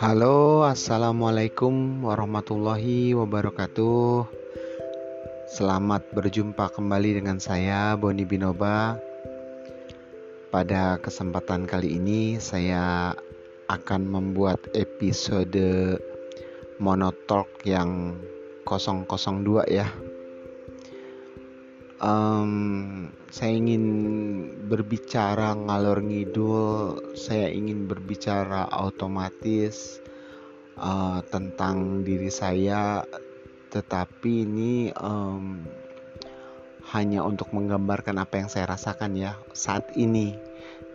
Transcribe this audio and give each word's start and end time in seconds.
Halo, 0.00 0.64
assalamualaikum 0.64 2.00
warahmatullahi 2.00 3.12
wabarakatuh. 3.12 4.24
Selamat 5.52 6.08
berjumpa 6.16 6.72
kembali 6.72 7.20
dengan 7.20 7.36
saya, 7.36 8.00
Boni 8.00 8.24
Binoba. 8.24 8.96
Pada 10.48 10.96
kesempatan 11.04 11.68
kali 11.68 12.00
ini, 12.00 12.40
saya 12.40 13.12
akan 13.68 14.08
membuat 14.08 14.72
episode 14.72 16.00
monotalk 16.80 17.52
yang 17.68 18.16
002 18.64 19.68
ya. 19.68 19.84
Um, 22.00 23.12
saya 23.28 23.60
ingin 23.60 23.84
berbicara 24.72 25.52
ngalor 25.52 26.00
ngidul, 26.00 27.12
saya 27.12 27.52
ingin 27.52 27.84
berbicara 27.84 28.72
otomatis 28.72 30.00
uh, 30.80 31.20
tentang 31.28 32.00
diri 32.00 32.32
saya, 32.32 33.04
tetapi 33.68 34.48
ini 34.48 34.88
um, 34.96 35.60
hanya 36.96 37.20
untuk 37.20 37.52
menggambarkan 37.52 38.16
apa 38.16 38.40
yang 38.40 38.48
saya 38.48 38.72
rasakan 38.72 39.20
ya 39.20 39.36
saat 39.52 39.92
ini. 39.92 40.32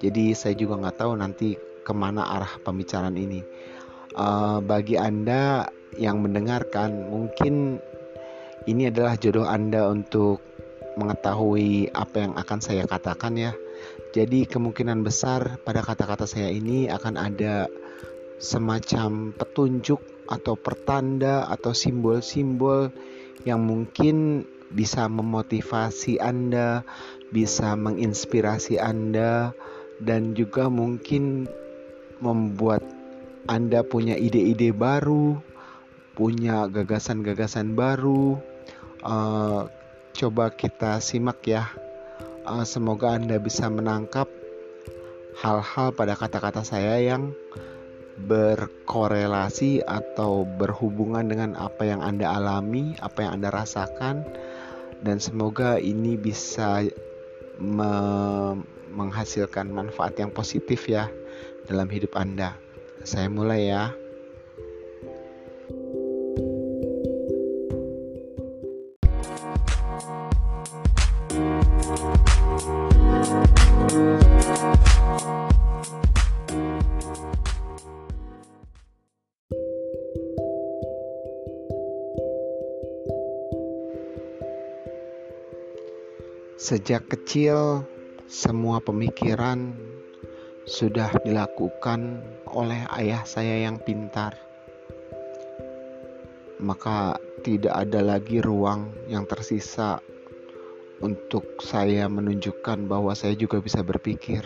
Jadi 0.02 0.34
saya 0.34 0.58
juga 0.58 0.82
nggak 0.82 1.06
tahu 1.06 1.14
nanti 1.22 1.54
ke 1.86 1.94
mana 1.94 2.34
arah 2.34 2.58
pembicaraan 2.66 3.14
ini. 3.14 3.46
Uh, 4.18 4.58
bagi 4.58 4.98
anda 4.98 5.70
yang 6.02 6.26
mendengarkan, 6.26 7.14
mungkin 7.14 7.78
ini 8.66 8.90
adalah 8.90 9.14
jodoh 9.22 9.46
anda 9.46 9.86
untuk 9.86 10.42
mengetahui 10.96 11.92
apa 11.92 12.26
yang 12.28 12.34
akan 12.36 12.60
saya 12.60 12.84
katakan 12.88 13.36
ya. 13.36 13.52
Jadi 14.16 14.48
kemungkinan 14.48 15.04
besar 15.04 15.60
pada 15.62 15.84
kata-kata 15.84 16.24
saya 16.24 16.48
ini 16.48 16.88
akan 16.88 17.20
ada 17.20 17.68
semacam 18.40 19.36
petunjuk 19.36 20.00
atau 20.26 20.58
pertanda 20.58 21.46
atau 21.52 21.76
simbol-simbol 21.76 22.90
yang 23.46 23.62
mungkin 23.64 24.48
bisa 24.74 25.06
memotivasi 25.06 26.18
Anda, 26.18 26.82
bisa 27.30 27.78
menginspirasi 27.78 28.82
Anda 28.82 29.54
dan 30.02 30.34
juga 30.34 30.68
mungkin 30.68 31.48
membuat 32.20 32.82
Anda 33.46 33.86
punya 33.86 34.18
ide-ide 34.18 34.74
baru, 34.74 35.38
punya 36.18 36.66
gagasan-gagasan 36.72 37.78
baru, 37.78 38.42
uh, 39.06 39.70
Coba 40.16 40.48
kita 40.48 41.04
simak 41.04 41.44
ya. 41.44 41.68
Uh, 42.48 42.64
semoga 42.64 43.20
Anda 43.20 43.36
bisa 43.36 43.68
menangkap 43.68 44.32
hal-hal 45.44 45.92
pada 45.92 46.16
kata-kata 46.16 46.64
saya 46.64 47.04
yang 47.04 47.36
berkorelasi 48.24 49.84
atau 49.84 50.48
berhubungan 50.48 51.28
dengan 51.28 51.60
apa 51.60 51.84
yang 51.84 52.00
Anda 52.00 52.32
alami, 52.32 52.96
apa 53.04 53.28
yang 53.28 53.44
Anda 53.44 53.52
rasakan, 53.52 54.24
dan 55.04 55.20
semoga 55.20 55.84
ini 55.84 56.16
bisa 56.16 56.88
me 57.60 57.92
menghasilkan 58.96 59.68
manfaat 59.68 60.16
yang 60.16 60.32
positif 60.32 60.88
ya 60.88 61.12
dalam 61.68 61.92
hidup 61.92 62.16
Anda. 62.16 62.56
Saya 63.04 63.28
mulai 63.28 63.68
ya. 63.68 63.92
Sejak 86.66 87.06
kecil, 87.14 87.86
semua 88.26 88.82
pemikiran 88.82 89.78
sudah 90.66 91.14
dilakukan 91.22 92.26
oleh 92.50 92.90
ayah 92.98 93.22
saya 93.22 93.70
yang 93.70 93.78
pintar. 93.78 94.34
Maka 96.58 97.22
tidak 97.46 97.70
ada 97.70 98.02
lagi 98.02 98.42
ruang 98.42 98.90
yang 99.06 99.30
tersisa 99.30 100.02
untuk 101.06 101.62
saya 101.62 102.10
menunjukkan 102.10 102.90
bahwa 102.90 103.14
saya 103.14 103.38
juga 103.38 103.62
bisa 103.62 103.86
berpikir. 103.86 104.42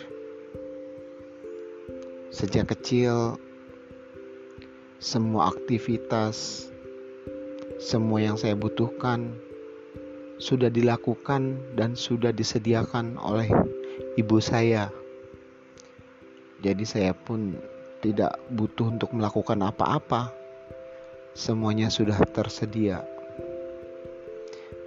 Sejak 2.35 2.75
kecil, 2.75 3.39
semua 4.99 5.55
aktivitas, 5.55 6.67
semua 7.79 8.19
yang 8.19 8.35
saya 8.35 8.59
butuhkan 8.59 9.39
sudah 10.39 10.71
dilakukan 10.71 11.75
dan 11.75 11.99
sudah 11.99 12.31
disediakan 12.31 13.19
oleh 13.19 13.51
ibu 14.15 14.39
saya. 14.39 14.87
Jadi 16.63 16.83
saya 16.87 17.11
pun 17.11 17.59
tidak 17.99 18.39
butuh 18.51 18.95
untuk 18.95 19.11
melakukan 19.11 19.59
apa-apa. 19.59 20.31
Semuanya 21.35 21.91
sudah 21.91 22.15
tersedia. 22.31 23.03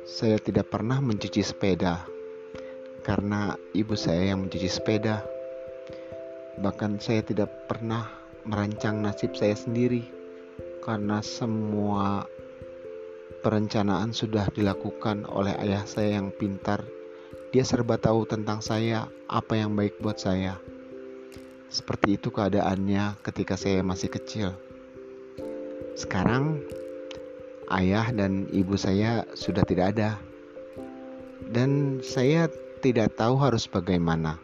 Saya 0.08 0.40
tidak 0.40 0.72
pernah 0.72 0.98
mencuci 0.98 1.40
sepeda 1.44 2.02
karena 3.06 3.54
ibu 3.76 3.92
saya 3.92 4.32
yang 4.32 4.48
mencuci 4.48 4.68
sepeda. 4.68 5.20
Bahkan 6.60 7.00
saya 7.00 7.24
tidak 7.24 7.48
pernah 7.68 8.08
merancang 8.44 9.00
nasib 9.00 9.32
saya 9.38 9.54
sendiri 9.54 10.04
karena 10.82 11.22
semua 11.22 12.26
Perencanaan 13.42 14.14
sudah 14.14 14.46
dilakukan 14.54 15.26
oleh 15.26 15.52
ayah 15.58 15.82
saya 15.82 16.22
yang 16.22 16.30
pintar. 16.30 16.86
Dia 17.50 17.66
serba 17.66 17.98
tahu 17.98 18.24
tentang 18.24 18.62
saya, 18.62 19.10
apa 19.26 19.58
yang 19.58 19.74
baik 19.74 19.98
buat 19.98 20.16
saya. 20.16 20.56
Seperti 21.68 22.16
itu 22.16 22.30
keadaannya 22.30 23.18
ketika 23.26 23.58
saya 23.58 23.82
masih 23.82 24.08
kecil. 24.14 24.54
Sekarang, 25.98 26.62
ayah 27.74 28.08
dan 28.14 28.46
ibu 28.54 28.78
saya 28.78 29.26
sudah 29.34 29.66
tidak 29.66 29.98
ada, 29.98 30.16
dan 31.50 32.00
saya 32.00 32.48
tidak 32.80 33.18
tahu 33.18 33.36
harus 33.36 33.66
bagaimana 33.68 34.40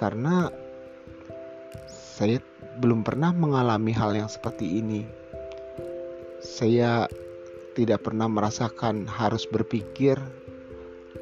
karena 0.00 0.48
saya 1.90 2.40
belum 2.80 3.04
pernah 3.04 3.36
mengalami 3.36 3.92
hal 3.92 4.16
yang 4.16 4.30
seperti 4.32 4.80
ini. 4.80 5.04
Saya 6.40 7.04
tidak 7.74 8.06
pernah 8.06 8.26
merasakan 8.26 9.06
harus 9.06 9.46
berpikir, 9.46 10.18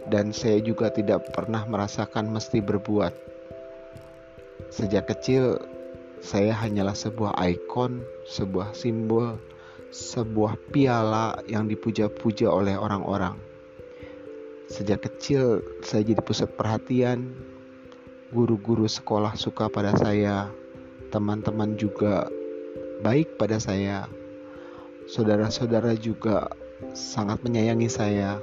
dan 0.09 0.33
saya 0.33 0.59
juga 0.65 0.89
tidak 0.89 1.31
pernah 1.37 1.65
merasakan 1.69 2.33
mesti 2.33 2.65
berbuat. 2.65 3.13
Sejak 4.73 5.09
kecil, 5.09 5.61
saya 6.21 6.53
hanyalah 6.53 6.97
sebuah 6.97 7.37
ikon, 7.37 8.03
sebuah 8.27 8.73
simbol, 8.75 9.39
sebuah 9.95 10.59
piala 10.75 11.41
yang 11.49 11.69
dipuja-puja 11.69 12.51
oleh 12.53 12.77
orang-orang. 12.77 13.37
Sejak 14.69 15.09
kecil, 15.09 15.65
saya 15.81 16.05
jadi 16.05 16.21
pusat 16.21 16.53
perhatian. 16.53 17.33
Guru-guru 18.29 18.85
sekolah 18.85 19.33
suka 19.41 19.73
pada 19.73 19.97
saya, 19.97 20.53
teman-teman 21.09 21.81
juga 21.81 22.29
baik 23.01 23.41
pada 23.41 23.57
saya 23.57 24.05
saudara-saudara 25.09 25.97
juga 25.97 26.53
sangat 26.93 27.41
menyayangi 27.41 27.89
saya. 27.89 28.37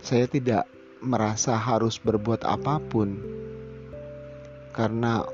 Saya 0.00 0.24
tidak 0.24 0.64
merasa 1.04 1.52
harus 1.60 2.00
berbuat 2.00 2.48
apa 2.48 2.80
pun 2.80 3.20
karena 4.72 5.28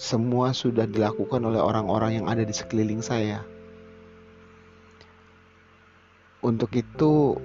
semua 0.00 0.56
sudah 0.56 0.88
dilakukan 0.88 1.44
oleh 1.44 1.60
orang-orang 1.60 2.24
yang 2.24 2.26
ada 2.26 2.42
di 2.42 2.56
sekeliling 2.56 3.04
saya. 3.04 3.44
Untuk 6.42 6.74
itu, 6.74 7.38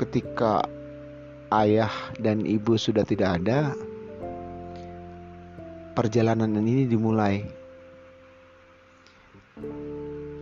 ketika 0.00 0.64
ayah 1.52 1.92
dan 2.16 2.48
ibu 2.48 2.80
sudah 2.80 3.04
tidak 3.04 3.42
ada, 3.42 3.76
perjalanan 5.92 6.48
ini 6.64 6.88
dimulai. 6.88 7.61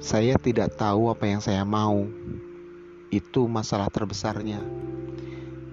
Saya 0.00 0.41
tidak 0.41 0.81
tahu 0.81 1.12
apa 1.12 1.29
yang 1.29 1.44
saya 1.44 1.61
mau. 1.61 2.08
Itu 3.12 3.44
masalah 3.44 3.93
terbesarnya. 3.93 4.64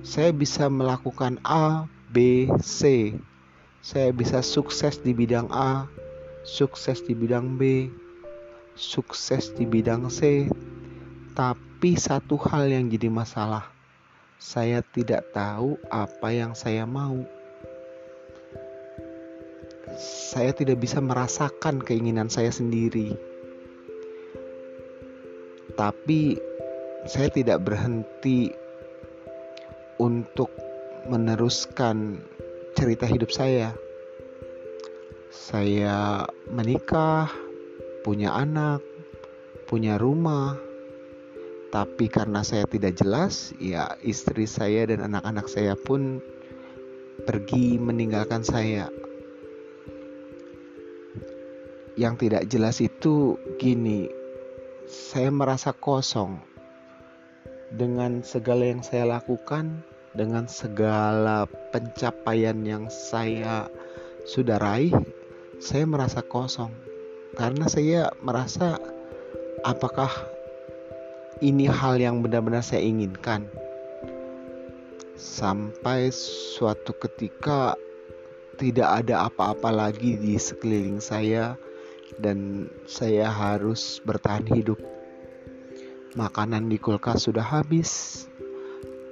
Saya 0.03 0.35
bisa 0.35 0.67
melakukan 0.67 1.39
A, 1.47 1.87
B, 2.11 2.51
C. 2.59 3.15
Saya 3.79 4.11
bisa 4.11 4.43
sukses 4.43 4.99
di 4.99 5.15
bidang 5.15 5.47
A, 5.47 5.87
sukses 6.43 6.99
di 7.07 7.15
bidang 7.15 7.55
B, 7.55 7.87
sukses 8.75 9.55
di 9.55 9.63
bidang 9.63 10.11
C. 10.11 10.51
Tapi 11.31 11.95
satu 11.95 12.35
hal 12.35 12.67
yang 12.67 12.91
jadi 12.91 13.07
masalah, 13.07 13.71
saya 14.35 14.83
tidak 14.83 15.31
tahu 15.31 15.79
apa 15.87 16.35
yang 16.35 16.51
saya 16.51 16.83
mau. 16.83 17.23
saya 19.97 20.53
tidak 20.53 20.83
bisa 20.83 21.01
merasakan 21.01 21.81
keinginan 21.81 22.29
saya 22.29 22.53
sendiri. 22.53 23.17
Tapi 25.77 26.35
saya 27.05 27.29
tidak 27.29 27.63
berhenti 27.63 28.49
untuk 30.01 30.49
meneruskan 31.07 32.19
cerita 32.73 33.05
hidup 33.05 33.29
saya. 33.29 33.77
Saya 35.29 36.25
menikah, 36.49 37.29
punya 38.01 38.33
anak, 38.33 38.81
punya 39.69 40.01
rumah, 40.01 40.57
tapi 41.69 42.07
karena 42.09 42.41
saya 42.41 42.63
tidak 42.65 42.97
jelas, 42.97 43.53
ya 43.59 43.99
istri 44.01 44.47
saya 44.47 44.87
dan 44.87 45.03
anak-anak 45.03 45.45
saya 45.51 45.75
pun 45.75 46.23
pergi 47.27 47.77
meninggalkan 47.77 48.41
saya. 48.41 48.87
Yang 51.97 52.13
tidak 52.29 52.43
jelas 52.47 52.77
itu 52.79 53.35
gini, 53.57 54.07
saya 54.87 55.27
merasa 55.35 55.75
kosong 55.75 56.39
dengan 57.75 58.23
segala 58.23 58.71
yang 58.71 58.79
saya 58.79 59.19
lakukan, 59.19 59.83
dengan 60.15 60.47
segala 60.47 61.43
pencapaian 61.75 62.55
yang 62.63 62.87
saya 62.87 63.67
sudah 64.23 64.55
raih, 64.55 64.95
saya 65.59 65.83
merasa 65.83 66.23
kosong 66.23 66.71
karena 67.35 67.67
saya 67.67 68.15
merasa 68.23 68.79
apakah 69.67 70.09
ini 71.43 71.67
hal 71.67 71.99
yang 71.99 72.23
benar-benar 72.23 72.63
saya 72.63 72.79
inginkan. 72.79 73.43
Sampai 75.19 76.15
suatu 76.15 76.95
ketika 76.95 77.75
tidak 78.55 79.03
ada 79.03 79.27
apa-apa 79.27 79.67
lagi 79.67 80.15
di 80.15 80.39
sekeliling 80.39 81.03
saya 81.03 81.59
dan 82.21 82.69
saya 82.89 83.29
harus 83.29 84.01
bertahan 84.03 84.45
hidup. 84.51 84.79
Makanan 86.17 86.69
di 86.69 86.81
kulkas 86.81 87.29
sudah 87.29 87.45
habis, 87.45 88.25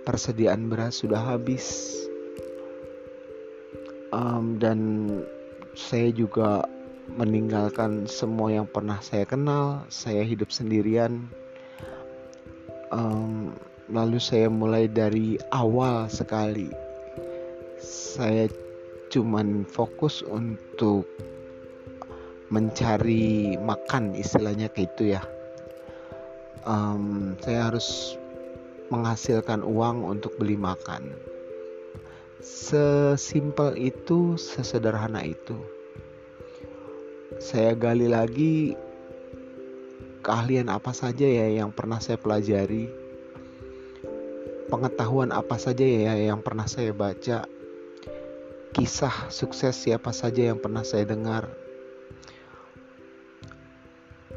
persediaan 0.07 0.67
beras 0.71 1.05
sudah 1.05 1.21
habis, 1.21 1.93
um, 4.09 4.57
dan 4.57 5.07
saya 5.77 6.09
juga 6.09 6.65
meninggalkan 7.05 8.09
semua 8.09 8.49
yang 8.49 8.65
pernah 8.65 8.97
saya 9.05 9.29
kenal. 9.29 9.85
Saya 9.93 10.25
hidup 10.25 10.49
sendirian 10.49 11.29
um, 12.95 13.53
lalu 13.91 14.17
saya 14.17 14.49
mulai 14.49 14.89
dari 14.89 15.37
awal 15.53 16.09
sekali 16.09 16.69
saya 17.81 18.49
cuman 19.13 19.67
fokus 19.69 20.25
untuk 20.25 21.05
mencari 22.49 23.57
makan 23.57 24.13
istilahnya 24.13 24.69
kayak 24.69 24.93
itu 24.93 25.03
ya. 25.17 25.23
Um, 26.65 27.37
saya 27.41 27.69
harus 27.69 28.17
menghasilkan 28.89 29.65
uang 29.65 30.05
untuk 30.05 30.37
beli 30.37 30.57
makan. 30.57 31.13
Sesimpel 32.41 33.73
itu 33.77 34.37
sesederhana 34.37 35.25
itu. 35.25 35.57
Saya 37.41 37.73
gali 37.73 38.05
lagi 38.05 38.77
keahlian 40.21 40.69
apa 40.69 40.93
saja 40.93 41.25
ya 41.25 41.49
yang 41.49 41.73
pernah 41.73 41.97
saya 42.01 42.17
pelajari, 42.21 42.89
pengetahuan 44.69 45.33
apa 45.33 45.57
saja 45.57 45.85
ya 45.85 46.13
yang 46.17 46.41
pernah 46.41 46.65
saya 46.69 46.93
baca, 46.93 47.45
kisah 48.73 49.29
sukses 49.29 49.73
siapa 49.77 50.13
saja 50.13 50.53
yang 50.53 50.61
pernah 50.61 50.85
saya 50.85 51.05
dengar. 51.09 51.64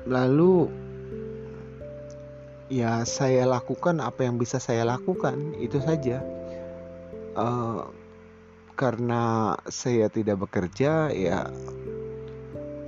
Lalu 0.09 0.73
ya 2.73 3.05
saya 3.05 3.45
lakukan 3.45 4.01
apa 4.01 4.25
yang 4.25 4.41
bisa 4.41 4.57
saya 4.57 4.89
lakukan 4.89 5.53
itu 5.61 5.77
saja. 5.85 6.25
Uh, 7.37 7.87
karena 8.79 9.55
saya 9.67 10.07
tidak 10.07 10.49
bekerja 10.49 11.11
ya 11.11 11.51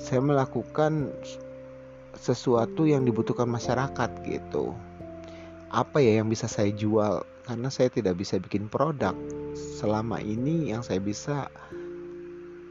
saya 0.01 0.23
melakukan 0.25 1.13
sesuatu 2.17 2.89
yang 2.89 3.05
dibutuhkan 3.05 3.47
masyarakat 3.47 4.11
gitu. 4.25 4.73
Apa 5.71 6.01
ya 6.01 6.25
yang 6.25 6.33
bisa 6.33 6.49
saya 6.49 6.73
jual? 6.73 7.23
Karena 7.45 7.69
saya 7.69 7.93
tidak 7.93 8.17
bisa 8.17 8.41
bikin 8.41 8.67
produk. 8.67 9.13
Selama 9.55 10.19
ini 10.19 10.73
yang 10.73 10.81
saya 10.81 10.99
bisa 10.99 11.53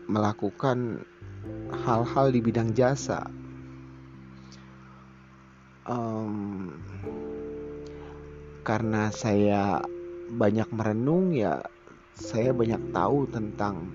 melakukan 0.09 1.05
hal-hal 1.85 2.33
di 2.33 2.41
bidang 2.41 2.73
jasa 2.73 3.29
um, 5.89 6.69
karena 8.61 9.09
saya 9.09 9.81
banyak 10.29 10.69
merenung 10.69 11.33
ya 11.33 11.57
saya 12.13 12.53
banyak 12.53 12.93
tahu 12.93 13.25
tentang 13.31 13.89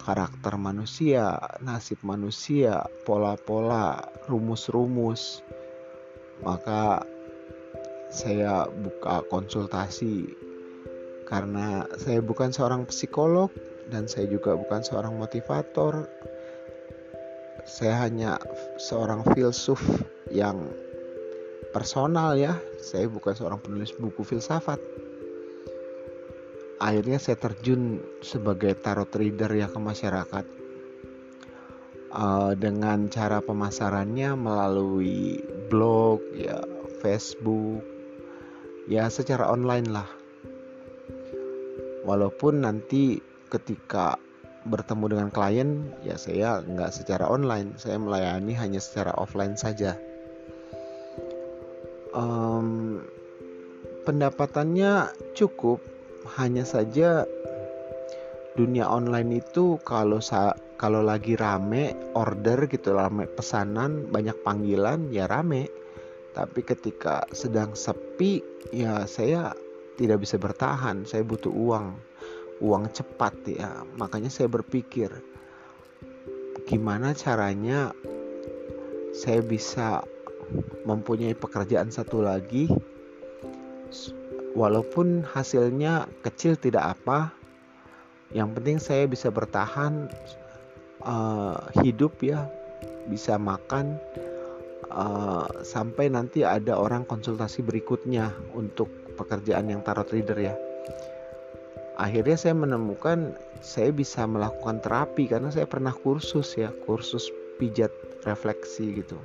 karakter 0.00 0.56
manusia, 0.56 1.36
nasib 1.60 2.00
manusia, 2.00 2.88
pola-pola, 3.04 4.00
rumus-rumus. 4.26 5.44
Maka 6.40 7.04
saya 8.08 8.64
buka 8.66 9.20
konsultasi 9.28 10.32
karena 11.28 11.84
saya 12.00 12.24
bukan 12.24 12.50
seorang 12.50 12.88
psikolog 12.88 13.52
dan 13.92 14.08
saya 14.08 14.26
juga 14.26 14.56
bukan 14.56 14.80
seorang 14.80 15.20
motivator. 15.20 16.08
Saya 17.68 18.08
hanya 18.08 18.40
seorang 18.80 19.20
filsuf 19.36 19.78
yang 20.30 20.70
personal 21.74 22.34
ya. 22.38 22.58
Saya 22.82 23.06
bukan 23.06 23.34
seorang 23.34 23.62
penulis 23.62 23.94
buku 23.94 24.26
filsafat. 24.26 24.78
Akhirnya 26.80 27.20
saya 27.20 27.36
terjun 27.36 28.00
sebagai 28.24 28.72
tarot 28.80 29.10
reader 29.12 29.52
ya 29.52 29.68
ke 29.68 29.78
masyarakat. 29.78 30.46
Uh, 32.10 32.58
dengan 32.58 33.06
cara 33.06 33.38
pemasarannya 33.38 34.34
melalui 34.34 35.38
blog 35.70 36.18
ya 36.34 36.58
Facebook 36.98 37.86
ya 38.90 39.06
secara 39.06 39.46
online 39.46 39.86
lah. 39.94 40.08
Walaupun 42.02 42.66
nanti 42.66 43.22
ketika 43.46 44.18
bertemu 44.66 45.04
dengan 45.06 45.28
klien 45.30 45.70
ya 46.02 46.18
saya 46.18 46.64
nggak 46.64 46.90
secara 46.90 47.30
online. 47.30 47.78
Saya 47.78 48.00
melayani 48.00 48.58
hanya 48.58 48.82
secara 48.82 49.14
offline 49.14 49.54
saja 49.54 49.94
um, 52.20 53.00
pendapatannya 54.04 55.08
cukup. 55.32 55.80
Hanya 56.36 56.68
saja 56.68 57.24
dunia 58.54 58.84
online 58.84 59.40
itu 59.40 59.80
kalau 59.80 60.20
sa 60.20 60.52
kalau 60.76 61.00
lagi 61.00 61.32
rame 61.32 61.96
order 62.12 62.68
gitu 62.68 62.92
rame 62.92 63.24
pesanan 63.24 64.12
banyak 64.12 64.36
panggilan 64.44 65.08
ya 65.08 65.24
rame. 65.24 65.72
Tapi 66.36 66.60
ketika 66.62 67.24
sedang 67.32 67.72
sepi 67.72 68.44
ya 68.70 69.08
saya 69.08 69.56
tidak 69.96 70.22
bisa 70.22 70.36
bertahan. 70.36 71.08
Saya 71.08 71.24
butuh 71.24 71.50
uang 71.50 71.96
uang 72.60 72.84
cepat 72.92 73.34
ya. 73.48 73.82
Makanya 73.96 74.28
saya 74.28 74.52
berpikir 74.52 75.08
gimana 76.68 77.16
caranya 77.16 77.90
saya 79.10 79.42
bisa 79.42 80.04
mempunyai 80.84 81.36
pekerjaan 81.36 81.92
satu 81.92 82.24
lagi 82.24 82.70
walaupun 84.54 85.22
hasilnya 85.22 86.10
kecil 86.26 86.58
tidak 86.58 86.98
apa 86.98 87.30
yang 88.30 88.54
penting 88.54 88.78
saya 88.78 89.10
bisa 89.10 89.30
bertahan 89.30 90.06
uh, 91.02 91.58
hidup 91.82 92.14
ya 92.22 92.46
bisa 93.10 93.34
makan 93.34 93.98
uh, 94.90 95.46
sampai 95.66 96.10
nanti 96.10 96.46
ada 96.46 96.78
orang 96.78 97.02
konsultasi 97.06 97.66
berikutnya 97.66 98.30
untuk 98.54 98.90
pekerjaan 99.18 99.70
yang 99.70 99.82
tarot 99.82 100.06
reader 100.14 100.38
ya. 100.38 100.54
Akhirnya 102.00 102.38
saya 102.38 102.56
menemukan 102.56 103.36
saya 103.60 103.92
bisa 103.92 104.24
melakukan 104.24 104.80
terapi 104.80 105.28
karena 105.28 105.52
saya 105.52 105.68
pernah 105.68 105.92
kursus 105.92 106.56
ya 106.56 106.72
kursus 106.88 107.28
pijat 107.60 107.92
refleksi 108.24 109.04
gitu 109.04 109.20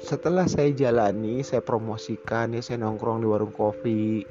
setelah 0.00 0.48
saya 0.48 0.72
jalani 0.72 1.44
saya 1.44 1.60
promosikan 1.60 2.56
ya 2.56 2.64
saya 2.64 2.80
nongkrong 2.80 3.20
di 3.20 3.28
warung 3.28 3.52
kopi 3.52 4.24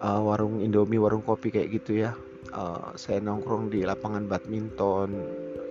uh, 0.00 0.20
warung 0.24 0.64
indomie 0.64 1.00
warung 1.00 1.22
kopi 1.22 1.52
kayak 1.52 1.70
gitu 1.80 2.00
ya. 2.08 2.16
Uh, 2.50 2.96
saya 2.98 3.22
nongkrong 3.22 3.70
di 3.70 3.86
lapangan 3.86 4.26
badminton 4.26 5.14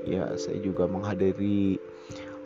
ya 0.07 0.31
saya 0.39 0.61
juga 0.63 0.87
menghadiri 0.87 1.75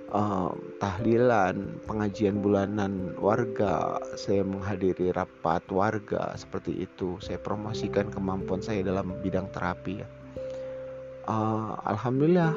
uh, 0.09 0.49
tahlilan 0.79 1.83
pengajian 1.85 2.39
bulanan 2.39 3.13
warga. 3.19 3.99
Saya 4.15 4.41
menghadiri 4.41 5.11
rapat 5.13 5.61
warga 5.69 6.33
seperti 6.39 6.87
itu. 6.87 7.19
Saya 7.19 7.37
promosikan 7.37 8.09
kemampuan 8.09 8.63
saya 8.63 8.81
dalam 8.81 9.13
bidang 9.21 9.51
terapi 9.53 10.01
ya. 10.01 10.07
Uh, 11.23 11.75
alhamdulillah 11.87 12.51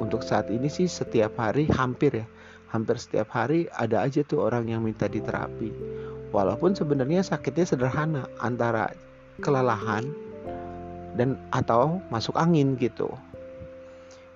untuk 0.00 0.20
saat 0.20 0.52
ini 0.52 0.68
sih 0.68 0.84
setiap 0.84 1.40
hari 1.40 1.64
hampir 1.72 2.24
ya 2.24 2.26
hampir 2.68 3.00
setiap 3.00 3.32
hari 3.32 3.66
ada 3.76 4.04
aja 4.04 4.20
tuh 4.24 4.44
orang 4.44 4.68
yang 4.68 4.84
minta 4.84 5.08
diterapi. 5.08 5.72
Walaupun 6.28 6.76
sebenarnya 6.76 7.24
sakitnya 7.24 7.64
sederhana 7.64 8.28
antara 8.44 8.92
kelelahan 9.40 10.12
dan 11.16 11.40
atau 11.56 12.04
masuk 12.12 12.36
angin 12.36 12.76
gitu. 12.76 13.08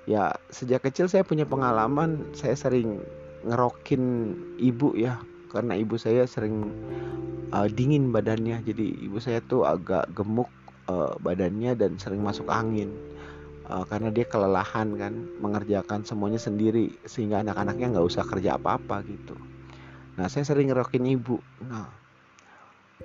Ya 0.08 0.34
sejak 0.48 0.88
kecil 0.88 1.06
saya 1.06 1.22
punya 1.22 1.44
pengalaman 1.44 2.32
saya 2.32 2.56
sering 2.56 3.04
ngerokin 3.44 4.34
ibu 4.58 4.96
ya 4.96 5.20
karena 5.52 5.76
ibu 5.78 5.94
saya 6.00 6.24
sering 6.24 6.72
uh, 7.52 7.68
dingin 7.68 8.10
badannya. 8.10 8.64
Jadi 8.64 9.04
ibu 9.04 9.20
saya 9.20 9.44
tuh 9.44 9.68
agak 9.68 10.08
gemuk 10.16 10.48
uh, 10.88 11.14
badannya 11.20 11.76
dan 11.76 12.00
sering 12.00 12.24
masuk 12.24 12.48
angin 12.48 12.90
uh, 13.72 13.84
karena 13.88 14.12
dia 14.12 14.28
kelelahan 14.28 14.92
kan 15.00 15.14
mengerjakan 15.40 16.04
semuanya 16.04 16.36
sendiri 16.36 16.92
sehingga 17.08 17.40
anak-anaknya 17.40 17.96
nggak 17.96 18.06
usah 18.06 18.24
kerja 18.28 18.60
apa-apa 18.60 19.00
gitu. 19.08 19.34
Nah 20.20 20.28
saya 20.28 20.44
sering 20.44 20.68
ngerokin 20.68 21.08
ibu. 21.08 21.40
Nah 21.64 21.88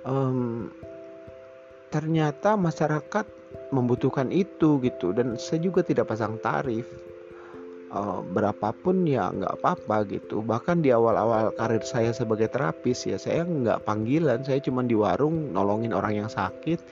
um, 0.04 0.68
ternyata 1.88 2.60
masyarakat 2.60 3.24
membutuhkan 3.72 4.28
itu 4.28 4.76
gitu 4.84 5.16
dan 5.16 5.40
saya 5.40 5.64
juga 5.64 5.80
tidak 5.80 6.12
pasang 6.12 6.36
tarif. 6.44 6.84
Uh, 7.88 8.20
berapapun 8.20 9.08
ya 9.08 9.32
nggak 9.32 9.64
apa-apa 9.64 10.04
gitu. 10.12 10.44
Bahkan 10.44 10.84
di 10.84 10.92
awal-awal 10.92 11.56
karir 11.56 11.80
saya 11.80 12.12
sebagai 12.12 12.52
terapis 12.52 13.08
ya 13.08 13.16
saya 13.16 13.48
nggak 13.48 13.88
panggilan. 13.88 14.44
Saya 14.44 14.60
cuma 14.60 14.84
di 14.84 14.92
warung 14.92 15.56
nolongin 15.56 15.96
orang 15.96 16.20
yang 16.20 16.28
sakit 16.28 16.84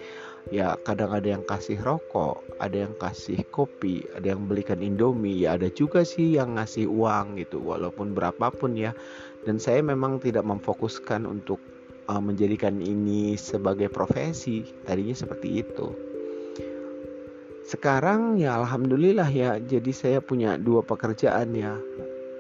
ya 0.55 0.79
kadang 0.87 1.11
ada 1.11 1.27
yang 1.27 1.43
kasih 1.43 1.75
rokok 1.83 2.47
ada 2.57 2.89
yang 2.89 2.95
kasih 2.97 3.43
kopi 3.53 4.07
ada 4.17 4.33
yang 4.33 4.49
belikan 4.49 4.81
indomie. 4.81 5.45
Ya 5.45 5.57
ada 5.61 5.69
juga 5.69 6.03
sih 6.03 6.37
yang 6.37 6.57
ngasih 6.57 6.89
uang 6.89 7.41
gitu 7.41 7.61
walaupun 7.61 8.17
berapapun 8.17 8.77
ya. 8.77 8.97
Dan 9.45 9.63
saya 9.63 9.85
memang 9.85 10.19
tidak 10.19 10.43
memfokuskan 10.43 11.29
untuk 11.29 11.63
uh, 12.11 12.19
menjadikan 12.19 12.81
ini 12.83 13.39
sebagai 13.39 13.93
profesi. 13.93 14.67
Tadinya 14.83 15.15
seperti 15.15 15.49
itu. 15.63 15.87
Sekarang 17.67 18.39
ya 18.39 18.63
alhamdulillah 18.63 19.27
ya 19.27 19.59
jadi 19.59 19.91
saya 19.91 20.19
punya 20.23 20.57
dua 20.57 20.83
pekerjaan 20.87 21.55
ya. 21.55 21.75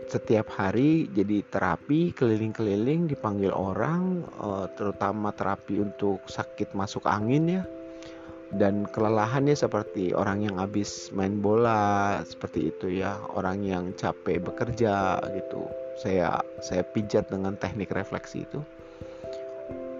Setiap 0.07 0.55
hari 0.55 1.11
jadi 1.11 1.43
terapi 1.51 2.15
keliling-keliling 2.15 3.11
dipanggil 3.11 3.51
orang 3.51 4.23
uh, 4.39 4.71
terutama 4.79 5.35
terapi 5.35 5.83
untuk 5.83 6.23
sakit 6.31 6.79
masuk 6.79 7.03
angin 7.11 7.59
ya 7.59 7.63
dan 8.55 8.87
kelelahannya 8.95 9.59
seperti 9.59 10.15
orang 10.15 10.47
yang 10.47 10.63
habis 10.63 11.11
main 11.11 11.43
bola 11.43 12.23
seperti 12.23 12.71
itu 12.71 13.03
ya. 13.03 13.19
Orang 13.35 13.67
yang 13.67 13.91
capek 13.99 14.39
bekerja 14.39 15.19
gitu. 15.35 15.67
Saya 15.99 16.39
saya 16.63 16.87
pijat 16.95 17.27
dengan 17.27 17.59
teknik 17.59 17.91
refleksi 17.91 18.47
itu. 18.47 18.63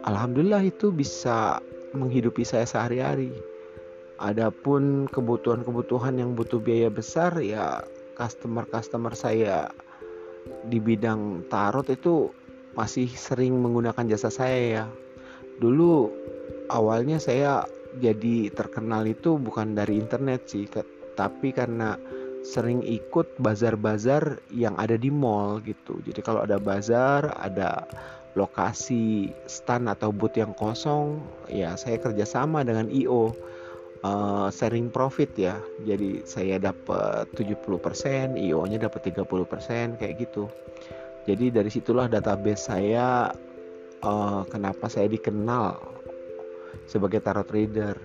Alhamdulillah 0.07 0.63
itu 0.63 0.95
bisa 0.95 1.59
menghidupi 1.91 2.47
saya 2.47 2.63
sehari-hari. 2.63 3.35
Adapun 4.23 5.11
kebutuhan-kebutuhan 5.11 6.17
yang 6.17 6.39
butuh 6.39 6.63
biaya 6.63 6.89
besar 6.89 7.37
ya 7.43 7.83
customer-customer 8.17 9.13
saya 9.13 9.69
di 10.71 10.81
bidang 10.81 11.45
tarot 11.53 11.85
itu 11.93 12.33
masih 12.79 13.11
sering 13.13 13.59
menggunakan 13.59 14.07
jasa 14.07 14.31
saya 14.31 14.61
ya. 14.63 14.85
Dulu 15.59 16.13
awalnya 16.71 17.19
saya 17.19 17.65
jadi 17.97 18.53
terkenal 18.53 19.09
itu 19.09 19.41
bukan 19.41 19.73
dari 19.73 19.97
internet 19.97 20.49
sih, 20.51 20.69
tapi 21.17 21.51
karena 21.51 21.97
sering 22.47 22.85
ikut 22.87 23.41
bazar-bazar 23.43 24.39
yang 24.55 24.79
ada 24.79 24.95
di 24.95 25.11
mall 25.11 25.59
gitu. 25.67 25.99
Jadi 26.07 26.21
kalau 26.23 26.47
ada 26.47 26.63
bazar, 26.63 27.35
ada 27.43 27.83
lokasi 28.39 29.33
stand 29.49 29.91
atau 29.91 30.13
booth 30.13 30.37
yang 30.39 30.55
kosong, 30.55 31.19
ya 31.51 31.75
saya 31.75 31.99
kerjasama 31.99 32.63
dengan 32.63 32.87
IO 32.93 33.35
uh, 34.07 34.49
sharing 34.53 34.93
profit 34.93 35.33
ya. 35.35 35.59
Jadi 35.83 36.23
saya 36.23 36.61
dapat 36.61 37.33
70%, 37.35 38.39
IO-nya 38.39 38.79
dapat 38.79 39.11
30% 39.11 39.99
kayak 39.99 40.15
gitu. 40.21 40.47
Jadi 41.27 41.51
dari 41.51 41.71
situlah 41.73 42.07
database 42.07 42.71
saya 42.71 43.35
uh, 44.07 44.43
kenapa 44.47 44.87
saya 44.87 45.11
dikenal 45.11 45.96
sebagai 46.85 47.25
tarot 47.25 47.49
trader. 47.49 47.97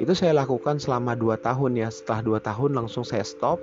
Itu 0.00 0.12
saya 0.12 0.36
lakukan 0.36 0.80
selama 0.80 1.16
2 1.16 1.36
tahun 1.40 1.76
ya. 1.76 1.88
Setelah 1.92 2.40
2 2.40 2.48
tahun 2.48 2.70
langsung 2.76 3.04
saya 3.04 3.24
stop. 3.24 3.60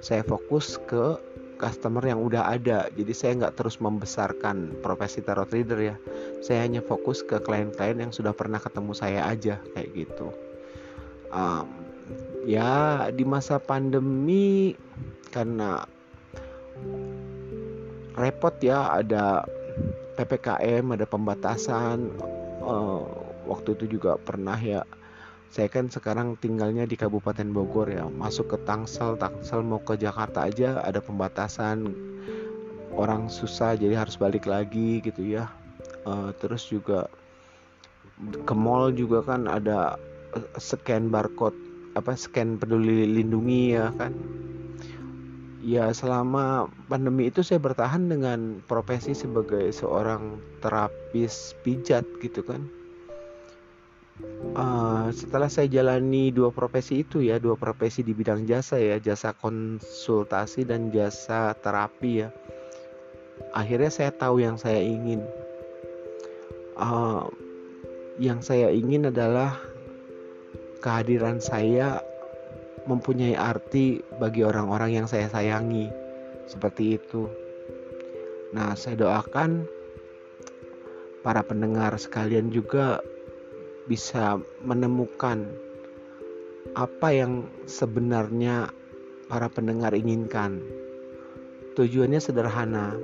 Saya 0.00 0.24
fokus 0.24 0.80
ke 0.88 1.20
customer 1.60 2.00
yang 2.00 2.24
udah 2.24 2.56
ada. 2.56 2.88
Jadi 2.96 3.12
saya 3.12 3.32
nggak 3.36 3.60
terus 3.60 3.76
membesarkan 3.80 4.80
profesi 4.80 5.20
tarot 5.20 5.48
trader 5.48 5.80
ya. 5.80 5.96
Saya 6.40 6.64
hanya 6.64 6.80
fokus 6.80 7.20
ke 7.20 7.36
klien-klien 7.40 8.00
yang 8.00 8.12
sudah 8.12 8.32
pernah 8.32 8.60
ketemu 8.60 8.92
saya 8.96 9.28
aja 9.28 9.60
kayak 9.76 9.92
gitu 9.92 10.32
um, 11.34 11.66
ya 12.44 13.06
di 13.14 13.24
masa 13.24 13.62
pandemi 13.62 14.74
karena 15.30 15.86
repot 18.18 18.54
ya 18.60 18.90
ada 19.00 19.46
ppkm 20.18 20.98
ada 20.98 21.06
pembatasan 21.06 22.10
uh, 22.60 23.19
waktu 23.50 23.74
itu 23.74 23.98
juga 23.98 24.14
pernah 24.14 24.54
ya. 24.54 24.86
Saya 25.50 25.66
kan 25.66 25.90
sekarang 25.90 26.38
tinggalnya 26.38 26.86
di 26.86 26.94
Kabupaten 26.94 27.50
Bogor 27.50 27.90
ya. 27.90 28.06
Masuk 28.06 28.54
ke 28.54 28.58
Tangsel 28.62 29.18
Tangsel 29.18 29.66
mau 29.66 29.82
ke 29.82 29.98
Jakarta 29.98 30.46
aja 30.46 30.78
ada 30.78 31.02
pembatasan. 31.02 31.90
Orang 32.94 33.26
susah 33.26 33.74
jadi 33.74 33.98
harus 33.98 34.14
balik 34.14 34.46
lagi 34.46 35.02
gitu 35.02 35.26
ya. 35.26 35.50
Uh, 36.06 36.30
terus 36.38 36.70
juga 36.70 37.10
ke 38.46 38.54
mall 38.54 38.94
juga 38.94 39.26
kan 39.26 39.50
ada 39.50 39.98
scan 40.54 41.10
barcode 41.10 41.56
apa 41.98 42.14
scan 42.14 42.54
peduli 42.54 43.10
lindungi 43.10 43.74
ya 43.74 43.90
kan. 43.98 44.14
Ya 45.60 45.90
selama 45.90 46.70
pandemi 46.86 47.26
itu 47.26 47.42
saya 47.42 47.58
bertahan 47.58 48.06
dengan 48.06 48.62
profesi 48.70 49.18
sebagai 49.18 49.66
seorang 49.74 50.38
terapis 50.62 51.58
pijat 51.66 52.06
gitu 52.22 52.46
kan 52.46 52.64
uh, 54.56 55.08
setelah 55.14 55.48
saya 55.50 55.70
jalani 55.70 56.32
dua 56.34 56.50
profesi 56.50 57.02
itu 57.04 57.24
ya 57.24 57.38
dua 57.38 57.54
profesi 57.54 58.00
di 58.02 58.16
bidang 58.16 58.44
jasa 58.44 58.76
ya 58.78 58.96
jasa 59.00 59.36
konsultasi 59.36 60.66
dan 60.66 60.92
jasa 60.94 61.54
terapi 61.58 62.26
ya 62.26 62.28
akhirnya 63.56 63.90
saya 63.90 64.10
tahu 64.14 64.42
yang 64.42 64.60
saya 64.60 64.80
ingin 64.80 65.24
uh, 66.76 67.26
yang 68.20 68.44
saya 68.44 68.68
ingin 68.68 69.08
adalah 69.08 69.56
kehadiran 70.80 71.40
saya 71.40 72.00
mempunyai 72.88 73.36
arti 73.36 74.00
bagi 74.16 74.44
orang-orang 74.44 75.02
yang 75.02 75.06
saya 75.06 75.28
sayangi. 75.28 75.92
Seperti 76.48 76.98
itu. 76.98 77.28
Nah, 78.50 78.74
saya 78.74 78.98
doakan 78.98 79.68
para 81.22 81.44
pendengar 81.44 81.94
sekalian 82.00 82.50
juga 82.50 82.98
bisa 83.90 84.38
menemukan 84.62 85.50
apa 86.78 87.10
yang 87.10 87.50
sebenarnya 87.66 88.70
para 89.26 89.50
pendengar 89.50 89.90
inginkan. 89.98 90.62
Tujuannya 91.74 92.22
sederhana. 92.22 92.94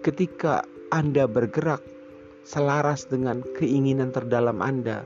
Ketika 0.00 0.64
Anda 0.88 1.28
bergerak 1.28 1.84
selaras 2.48 3.04
dengan 3.04 3.44
keinginan 3.60 4.08
terdalam 4.08 4.64
Anda, 4.64 5.04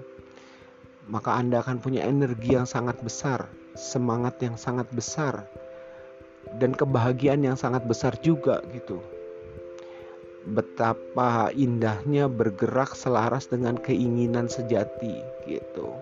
maka 1.10 1.34
Anda 1.34 1.58
akan 1.66 1.82
punya 1.82 2.06
energi 2.06 2.54
yang 2.54 2.70
sangat 2.70 3.02
besar, 3.02 3.50
semangat 3.74 4.38
yang 4.38 4.54
sangat 4.54 4.86
besar, 4.94 5.42
dan 6.62 6.70
kebahagiaan 6.70 7.42
yang 7.42 7.58
sangat 7.58 7.82
besar 7.82 8.14
juga 8.22 8.62
gitu. 8.70 9.17
Betapa 10.48 11.52
indahnya 11.52 12.24
bergerak 12.24 12.96
selaras 12.96 13.52
dengan 13.52 13.76
keinginan 13.76 14.48
sejati 14.48 15.20
gitu. 15.44 15.92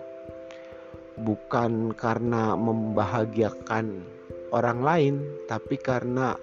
Bukan 1.19 1.91
karena 1.91 2.55
membahagiakan 2.55 4.07
orang 4.55 4.79
lain, 4.79 5.15
tapi 5.51 5.75
karena 5.75 6.39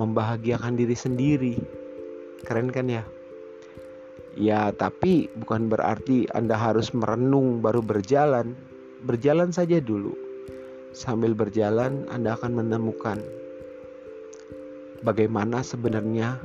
membahagiakan 0.00 0.80
diri 0.80 0.96
sendiri. 0.96 1.56
Keren 2.48 2.72
kan 2.72 2.88
ya? 2.88 3.04
Ya, 4.38 4.72
tapi 4.72 5.28
bukan 5.36 5.68
berarti 5.68 6.24
Anda 6.32 6.56
harus 6.56 6.96
merenung 6.96 7.60
baru 7.60 7.84
berjalan. 7.84 8.56
Berjalan 9.04 9.52
saja 9.52 9.76
dulu. 9.76 10.16
Sambil 10.96 11.36
berjalan, 11.36 12.08
Anda 12.08 12.38
akan 12.38 12.64
menemukan 12.64 13.20
bagaimana 15.00 15.64
sebenarnya 15.64 16.36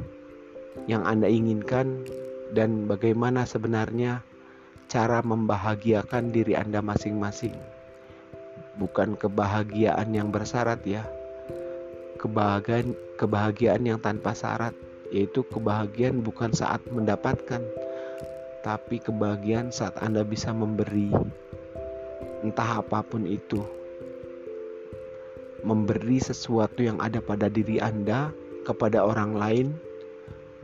yang 0.85 1.07
Anda 1.07 1.31
inginkan 1.31 2.05
dan 2.53 2.85
bagaimana 2.85 3.47
sebenarnya 3.47 4.21
cara 4.91 5.23
membahagiakan 5.25 6.29
diri 6.29 6.53
Anda 6.53 6.83
masing-masing. 6.83 7.55
bukan 8.75 9.15
kebahagiaan 9.15 10.11
yang 10.11 10.35
bersyarat 10.35 10.83
ya. 10.83 11.07
Kebahagiaan 12.19 12.95
kebahagiaan 13.15 13.83
yang 13.87 13.99
tanpa 14.03 14.35
syarat, 14.35 14.75
yaitu 15.11 15.47
kebahagiaan 15.47 16.19
bukan 16.19 16.51
saat 16.51 16.83
mendapatkan, 16.91 17.63
tapi 18.63 18.99
kebahagiaan 18.99 19.71
saat 19.71 19.95
Anda 20.03 20.27
bisa 20.27 20.51
memberi. 20.51 21.11
Entah 22.43 22.83
apa 22.83 22.99
pun 23.03 23.23
itu. 23.23 23.63
Memberi 25.65 26.21
sesuatu 26.21 26.85
yang 26.85 27.01
ada 27.01 27.17
pada 27.23 27.49
diri 27.49 27.81
Anda 27.81 28.29
kepada 28.67 29.01
orang 29.01 29.33
lain 29.33 29.67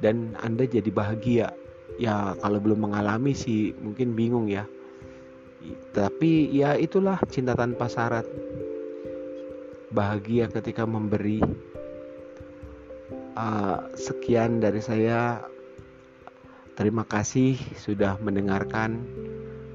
dan 0.02 0.34
Anda 0.42 0.66
jadi 0.66 0.90
bahagia. 0.90 1.54
Ya, 2.02 2.34
kalau 2.42 2.58
belum 2.58 2.90
mengalami 2.90 3.38
sih 3.38 3.78
mungkin 3.78 4.18
bingung 4.18 4.50
ya. 4.50 4.66
Tapi 5.94 6.50
ya 6.50 6.74
itulah 6.74 7.22
cinta 7.30 7.54
tanpa 7.54 7.86
syarat. 7.86 8.26
Bahagia 9.94 10.50
ketika 10.50 10.84
memberi. 10.84 11.40
Uh, 13.38 13.88
sekian 13.96 14.60
dari 14.60 14.82
saya. 14.82 15.46
Terima 16.76 17.06
kasih 17.06 17.56
sudah 17.78 18.18
mendengarkan. 18.20 19.06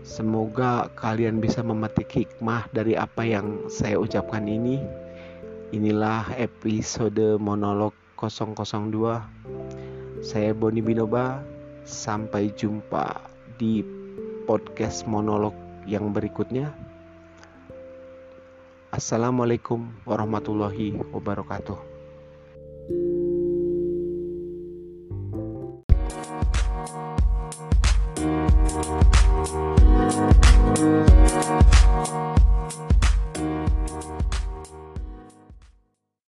Semoga 0.02 0.90
kalian 0.98 1.38
bisa 1.42 1.62
memetik 1.62 2.10
hikmah 2.10 2.66
dari 2.74 2.98
apa 2.98 3.22
yang 3.22 3.70
saya 3.70 3.98
ucapkan 3.98 4.46
ini. 4.46 4.82
Inilah 5.74 6.30
episode 6.38 7.38
monolog 7.42 7.94
002. 8.18 9.55
Saya 10.24 10.56
Boni 10.56 10.80
Binoba. 10.80 11.42
Sampai 11.86 12.50
jumpa 12.50 13.30
di 13.62 13.84
podcast 14.42 15.06
monolog 15.06 15.54
yang 15.86 16.10
berikutnya. 16.10 16.74
Assalamualaikum 18.90 19.86
warahmatullahi 20.02 20.98
wabarakatuh. 21.14 21.78